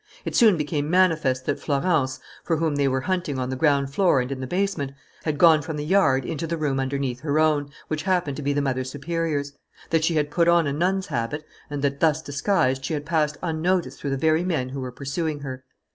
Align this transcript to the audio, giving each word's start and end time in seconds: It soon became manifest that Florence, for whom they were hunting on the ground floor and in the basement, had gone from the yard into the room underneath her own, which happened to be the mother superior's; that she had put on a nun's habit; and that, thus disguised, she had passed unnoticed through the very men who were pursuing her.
It 0.25 0.35
soon 0.35 0.57
became 0.57 0.89
manifest 0.89 1.45
that 1.45 1.59
Florence, 1.59 2.19
for 2.43 2.57
whom 2.57 2.75
they 2.75 2.87
were 2.87 3.01
hunting 3.01 3.37
on 3.37 3.51
the 3.51 3.55
ground 3.55 3.93
floor 3.93 4.19
and 4.19 4.31
in 4.31 4.39
the 4.39 4.47
basement, 4.47 4.93
had 5.25 5.37
gone 5.37 5.61
from 5.61 5.77
the 5.77 5.85
yard 5.85 6.25
into 6.25 6.47
the 6.47 6.57
room 6.57 6.79
underneath 6.79 7.19
her 7.19 7.37
own, 7.37 7.69
which 7.87 8.01
happened 8.01 8.35
to 8.37 8.41
be 8.41 8.51
the 8.51 8.63
mother 8.63 8.83
superior's; 8.83 9.53
that 9.91 10.03
she 10.03 10.15
had 10.15 10.31
put 10.31 10.47
on 10.47 10.65
a 10.65 10.73
nun's 10.73 11.05
habit; 11.05 11.45
and 11.69 11.83
that, 11.83 11.99
thus 11.99 12.23
disguised, 12.23 12.83
she 12.83 12.95
had 12.95 13.05
passed 13.05 13.37
unnoticed 13.43 13.99
through 14.01 14.09
the 14.09 14.17
very 14.17 14.43
men 14.43 14.69
who 14.69 14.79
were 14.81 14.91
pursuing 14.91 15.41
her. 15.41 15.63